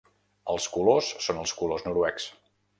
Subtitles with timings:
[0.53, 2.29] Els colors són els colors noruecs.